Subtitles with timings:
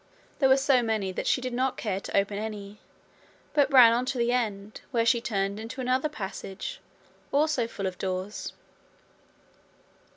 [0.39, 2.79] There were so many that she did not care to open any,
[3.53, 6.79] but ran on to the end, where she turned into another passage,
[7.31, 8.53] also full of doors.